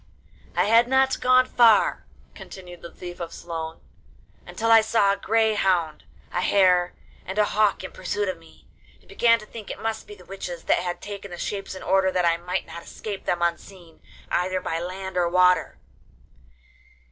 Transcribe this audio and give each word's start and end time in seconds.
'I 0.55 0.63
had 0.65 0.87
not 0.87 1.21
gone 1.21 1.45
far,' 1.45 2.07
continued 2.33 2.81
the 2.81 2.89
Thief 2.91 3.19
of 3.19 3.31
Sloan, 3.31 3.79
'until 4.47 4.71
I 4.71 4.81
saw 4.81 5.13
a 5.13 5.15
grey 5.15 5.53
hound, 5.53 6.05
a 6.31 6.41
hare, 6.41 6.95
and 7.23 7.37
a 7.37 7.45
hawk 7.45 7.83
in 7.83 7.91
pursuit 7.91 8.27
of 8.27 8.39
me, 8.39 8.67
and 8.99 9.07
began 9.07 9.37
to 9.37 9.45
think 9.45 9.69
it 9.69 9.79
must 9.79 10.07
be 10.07 10.15
the 10.15 10.25
witches 10.25 10.63
that 10.63 10.79
had 10.79 11.01
taken 11.03 11.29
the 11.29 11.37
shapes 11.37 11.75
in 11.75 11.83
order 11.83 12.11
that 12.11 12.25
I 12.25 12.37
might 12.37 12.65
not 12.65 12.81
escape 12.81 13.25
them 13.25 13.43
unseen 13.43 14.01
either 14.31 14.59
by 14.59 14.79
land 14.79 15.17
or 15.17 15.29
water. 15.29 15.77